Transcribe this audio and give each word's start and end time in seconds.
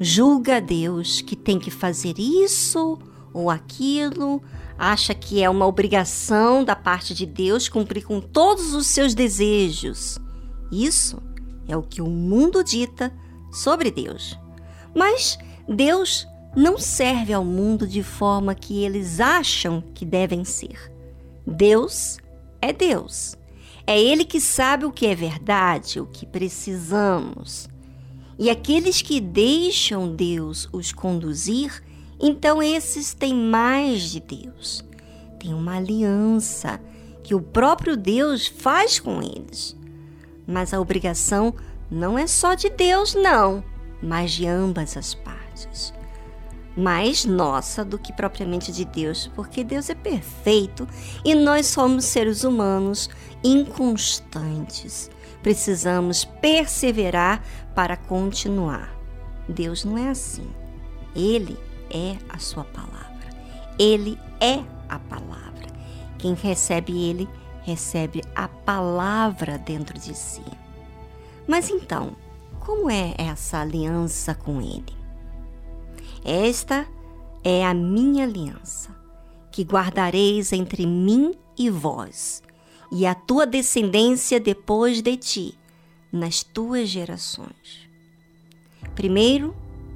Julga 0.00 0.56
a 0.56 0.60
Deus 0.60 1.20
que 1.20 1.36
tem 1.36 1.58
que 1.58 1.70
fazer 1.70 2.18
isso 2.18 2.98
ou 3.32 3.50
aquilo, 3.50 4.42
acha 4.78 5.14
que 5.14 5.42
é 5.42 5.48
uma 5.48 5.66
obrigação 5.66 6.64
da 6.64 6.74
parte 6.74 7.14
de 7.14 7.26
Deus 7.26 7.68
cumprir 7.68 8.04
com 8.04 8.20
todos 8.20 8.74
os 8.74 8.86
seus 8.86 9.14
desejos. 9.14 10.18
Isso 10.72 11.22
é 11.68 11.76
o 11.76 11.82
que 11.82 12.00
o 12.00 12.08
mundo 12.08 12.64
dita 12.64 13.12
sobre 13.52 13.90
Deus. 13.90 14.38
Mas 14.94 15.38
Deus 15.68 16.26
não 16.56 16.78
serve 16.78 17.32
ao 17.32 17.44
mundo 17.44 17.86
de 17.86 18.02
forma 18.02 18.54
que 18.54 18.82
eles 18.82 19.20
acham 19.20 19.82
que 19.94 20.04
devem 20.04 20.44
ser. 20.44 20.90
Deus 21.46 22.18
é 22.60 22.72
Deus. 22.72 23.36
É 23.86 24.00
Ele 24.00 24.24
que 24.24 24.40
sabe 24.40 24.84
o 24.84 24.92
que 24.92 25.06
é 25.06 25.14
verdade, 25.14 26.00
o 26.00 26.06
que 26.06 26.26
precisamos. 26.26 27.68
E 28.40 28.48
aqueles 28.48 29.02
que 29.02 29.20
deixam 29.20 30.16
Deus 30.16 30.66
os 30.72 30.92
conduzir, 30.92 31.82
então 32.18 32.62
esses 32.62 33.12
têm 33.12 33.34
mais 33.34 34.10
de 34.10 34.18
Deus. 34.18 34.82
Tem 35.38 35.52
uma 35.52 35.76
aliança 35.76 36.80
que 37.22 37.34
o 37.34 37.42
próprio 37.42 37.98
Deus 37.98 38.46
faz 38.46 38.98
com 38.98 39.20
eles. 39.20 39.76
Mas 40.46 40.72
a 40.72 40.80
obrigação 40.80 41.54
não 41.90 42.18
é 42.18 42.26
só 42.26 42.54
de 42.54 42.70
Deus, 42.70 43.14
não, 43.14 43.62
mas 44.02 44.32
de 44.32 44.46
ambas 44.46 44.96
as 44.96 45.12
partes. 45.12 45.92
Mais 46.74 47.26
nossa 47.26 47.84
do 47.84 47.98
que 47.98 48.10
propriamente 48.10 48.72
de 48.72 48.86
Deus, 48.86 49.30
porque 49.36 49.62
Deus 49.62 49.90
é 49.90 49.94
perfeito 49.94 50.88
e 51.26 51.34
nós 51.34 51.66
somos 51.66 52.06
seres 52.06 52.42
humanos 52.42 53.10
inconstantes 53.44 55.10
precisamos 55.42 56.24
perseverar 56.24 57.42
para 57.74 57.96
continuar. 57.96 58.94
Deus 59.48 59.84
não 59.84 59.98
é 59.98 60.08
assim. 60.08 60.48
Ele 61.14 61.58
é 61.90 62.16
a 62.28 62.38
sua 62.38 62.64
palavra. 62.64 63.28
Ele 63.78 64.18
é 64.40 64.62
a 64.88 64.98
palavra. 64.98 65.66
Quem 66.18 66.34
recebe 66.34 67.04
ele, 67.04 67.28
recebe 67.62 68.22
a 68.34 68.46
palavra 68.48 69.58
dentro 69.58 69.98
de 69.98 70.14
si. 70.14 70.44
Mas 71.46 71.70
então, 71.70 72.16
como 72.60 72.90
é 72.90 73.14
essa 73.18 73.60
aliança 73.60 74.34
com 74.34 74.60
ele? 74.60 74.94
Esta 76.24 76.86
é 77.42 77.64
a 77.64 77.72
minha 77.72 78.24
aliança, 78.24 78.94
que 79.50 79.62
guardareis 79.62 80.52
entre 80.52 80.86
mim 80.86 81.34
e 81.58 81.70
vós, 81.70 82.42
e 82.90 83.06
a 83.06 83.14
tua 83.14 83.46
descendência 83.46 84.40
depois 84.40 85.00
de 85.00 85.16
ti, 85.16 85.58
nas 86.12 86.42
tuas 86.42 86.88
gerações. 86.88 87.88
Primeiro, 88.94 89.54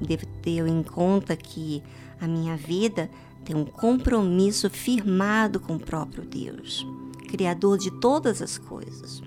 devo 0.00 0.26
ter 0.42 0.66
em 0.66 0.82
conta 0.82 1.36
que 1.36 1.82
a 2.20 2.28
minha 2.28 2.56
vida 2.56 3.10
tem 3.44 3.56
um 3.56 3.64
compromisso 3.64 4.70
firmado 4.70 5.58
com 5.60 5.76
o 5.76 5.80
próprio 5.80 6.24
Deus, 6.24 6.86
Criador 7.28 7.78
de 7.78 7.90
todas 7.90 8.40
as 8.40 8.56
coisas. 8.56 9.22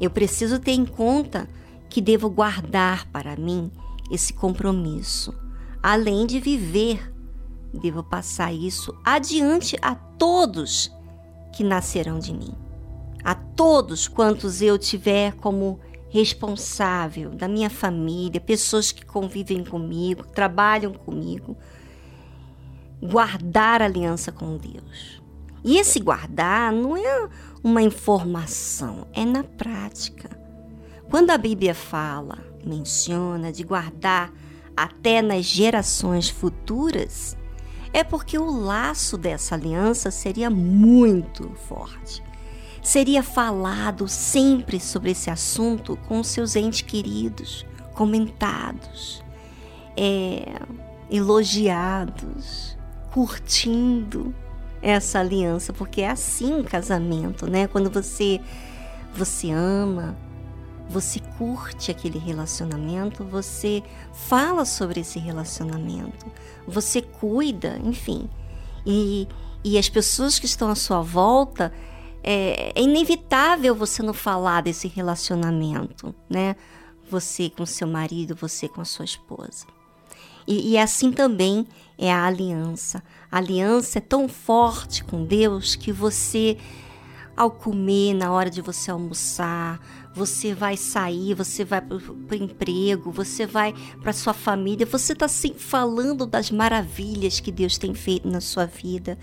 Eu 0.00 0.10
preciso 0.10 0.58
ter 0.58 0.72
em 0.72 0.84
conta 0.84 1.48
que 1.88 2.00
devo 2.00 2.28
guardar 2.28 3.06
para 3.10 3.36
mim 3.36 3.70
esse 4.10 4.32
compromisso, 4.32 5.32
além 5.82 6.26
de 6.26 6.38
viver, 6.40 7.12
devo 7.72 8.02
passar 8.02 8.52
isso 8.52 8.94
adiante 9.04 9.76
a 9.80 9.94
todos 9.94 10.90
que 11.56 11.64
nascerão 11.64 12.18
de 12.18 12.34
mim. 12.34 12.54
A 13.24 13.34
todos 13.34 14.06
quantos 14.06 14.60
eu 14.60 14.78
tiver 14.78 15.32
como 15.36 15.80
responsável 16.10 17.30
da 17.30 17.48
minha 17.48 17.70
família, 17.70 18.40
pessoas 18.40 18.92
que 18.92 19.04
convivem 19.04 19.64
comigo, 19.64 20.26
trabalham 20.26 20.92
comigo, 20.92 21.56
guardar 23.02 23.80
aliança 23.80 24.30
com 24.30 24.58
Deus. 24.58 25.22
E 25.64 25.78
esse 25.78 25.98
guardar 25.98 26.70
não 26.72 26.94
é 26.94 27.28
uma 27.64 27.80
informação, 27.80 29.06
é 29.14 29.24
na 29.24 29.42
prática. 29.42 30.28
Quando 31.10 31.30
a 31.30 31.38
Bíblia 31.38 31.74
fala, 31.74 32.38
menciona 32.64 33.50
de 33.50 33.64
guardar 33.64 34.30
até 34.76 35.22
nas 35.22 35.46
gerações 35.46 36.28
futuras, 36.28 37.34
é 37.92 38.04
porque 38.04 38.38
o 38.38 38.50
laço 38.50 39.16
dessa 39.16 39.54
aliança 39.54 40.10
seria 40.10 40.50
muito 40.50 41.50
forte. 41.68 42.22
Seria 42.82 43.22
falado 43.22 44.06
sempre 44.06 44.78
sobre 44.78 45.10
esse 45.10 45.28
assunto 45.28 45.96
com 46.08 46.22
seus 46.22 46.54
entes 46.54 46.82
queridos, 46.82 47.66
comentados, 47.94 49.24
é, 49.96 50.60
elogiados, 51.10 52.76
curtindo 53.10 54.34
essa 54.80 55.18
aliança, 55.18 55.72
porque 55.72 56.02
é 56.02 56.10
assim 56.10 56.60
o 56.60 56.64
casamento, 56.64 57.50
né? 57.50 57.66
Quando 57.66 57.90
você 57.90 58.40
você 59.14 59.50
ama, 59.50 60.16
você 60.88 61.20
curte 61.36 61.90
aquele 61.90 62.18
relacionamento, 62.18 63.24
você 63.24 63.82
fala 64.12 64.64
sobre 64.64 65.00
esse 65.00 65.18
relacionamento, 65.18 66.26
você 66.66 67.02
cuida, 67.02 67.78
enfim. 67.84 68.28
E, 68.84 69.26
e 69.64 69.76
as 69.78 69.88
pessoas 69.88 70.38
que 70.38 70.46
estão 70.46 70.70
à 70.70 70.74
sua 70.74 71.02
volta, 71.02 71.72
é, 72.22 72.72
é 72.74 72.82
inevitável 72.82 73.74
você 73.74 74.02
não 74.02 74.14
falar 74.14 74.62
desse 74.62 74.88
relacionamento, 74.88 76.14
né? 76.28 76.56
Você 77.08 77.50
com 77.50 77.64
seu 77.64 77.86
marido, 77.86 78.34
você 78.34 78.68
com 78.68 78.80
a 78.80 78.84
sua 78.84 79.04
esposa. 79.04 79.66
E, 80.46 80.72
e 80.72 80.78
assim 80.78 81.10
também 81.10 81.66
é 81.98 82.12
a 82.12 82.24
aliança. 82.26 83.02
A 83.30 83.38
aliança 83.38 83.98
é 83.98 84.00
tão 84.00 84.28
forte 84.28 85.02
com 85.02 85.24
Deus 85.24 85.74
que 85.74 85.92
você, 85.92 86.56
ao 87.36 87.50
comer, 87.50 88.14
na 88.14 88.30
hora 88.30 88.48
de 88.48 88.60
você 88.60 88.90
almoçar, 88.90 89.80
você 90.16 90.54
vai 90.54 90.78
sair, 90.78 91.34
você 91.34 91.62
vai 91.62 91.82
para 91.82 91.94
o 91.98 92.34
emprego, 92.34 93.12
você 93.12 93.44
vai 93.44 93.74
para 94.00 94.14
sua 94.14 94.32
família, 94.32 94.86
você 94.86 95.12
está 95.12 95.28
sempre 95.28 95.62
falando 95.62 96.24
das 96.24 96.50
maravilhas 96.50 97.38
que 97.38 97.52
Deus 97.52 97.76
tem 97.76 97.92
feito 97.92 98.26
na 98.26 98.40
sua 98.40 98.64
vida, 98.64 99.18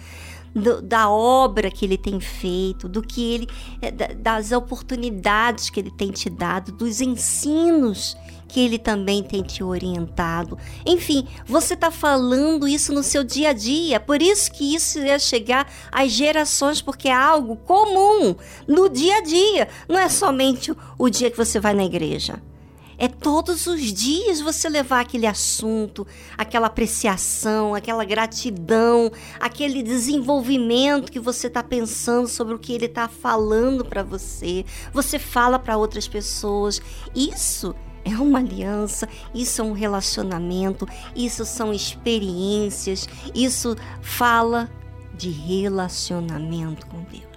do, 0.53 0.83
da 0.83 1.09
obra 1.09 1.71
que 1.71 1.83
ele 1.83 1.97
tem 1.97 2.19
feito, 2.19 2.87
do 2.87 3.01
que 3.01 3.33
ele 3.33 3.47
é, 3.81 3.89
das 3.91 4.51
oportunidades 4.51 5.71
que 5.71 5.79
ele 5.79 5.89
tem 5.89 6.11
te 6.11 6.29
dado, 6.29 6.71
dos 6.71 7.01
ensinos 7.01 8.15
que 8.53 8.59
ele 8.59 8.77
também 8.77 9.23
tem 9.23 9.41
te 9.41 9.63
orientado. 9.63 10.59
Enfim, 10.85 11.27
você 11.43 11.73
está 11.73 11.89
falando 11.89 12.67
isso 12.67 12.93
no 12.93 13.01
seu 13.01 13.23
dia 13.23 13.49
a 13.49 13.53
dia. 13.53 13.99
Por 13.99 14.21
isso 14.21 14.51
que 14.51 14.75
isso 14.75 14.99
ia 14.99 15.17
chegar 15.17 15.67
às 15.91 16.11
gerações, 16.11 16.79
porque 16.79 17.07
é 17.07 17.13
algo 17.13 17.55
comum 17.55 18.35
no 18.67 18.87
dia 18.89 19.17
a 19.17 19.21
dia. 19.21 19.67
Não 19.89 19.97
é 19.97 20.07
somente 20.07 20.71
o 20.97 21.09
dia 21.09 21.30
que 21.31 21.38
você 21.38 21.59
vai 21.59 21.74
na 21.74 21.83
igreja. 21.83 22.41
É 22.97 23.07
todos 23.07 23.65
os 23.65 23.81
dias 23.81 24.39
você 24.39 24.69
levar 24.69 25.01
aquele 25.01 25.25
assunto, 25.25 26.06
aquela 26.38 26.68
apreciação, 26.68 27.74
aquela 27.74 28.06
gratidão, 28.06 29.12
aquele 29.39 29.81
desenvolvimento 29.81 31.12
que 31.12 31.19
você 31.19 31.47
está 31.47 31.63
pensando 31.63 32.27
sobre 32.27 32.53
o 32.53 32.59
que 32.59 32.71
ele 32.71 32.85
está 32.85 33.07
falando 33.07 33.83
para 33.83 34.03
você. 34.03 34.63
Você 34.94 35.18
fala 35.18 35.57
para 35.57 35.75
outras 35.75 36.07
pessoas. 36.07 36.81
Isso 37.15 37.75
é 38.06 38.15
uma 38.15 38.39
aliança, 38.39 39.07
isso 39.33 39.62
é 39.62 39.63
um 39.63 39.74
relacionamento, 39.74 40.88
isso 41.15 41.45
são 41.45 41.74
experiências, 41.74 43.07
isso 43.33 43.75
fala 44.01 44.69
de 45.15 45.29
relacionamento 45.29 46.86
com 46.88 47.01
Deus. 47.03 47.32